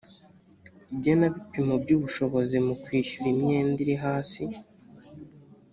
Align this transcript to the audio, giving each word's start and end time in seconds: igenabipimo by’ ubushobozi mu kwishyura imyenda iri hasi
igenabipimo 0.93 1.73
by’ 1.83 1.91
ubushobozi 1.97 2.55
mu 2.65 2.73
kwishyura 2.83 3.27
imyenda 3.33 3.77
iri 3.85 3.95
hasi 4.03 4.43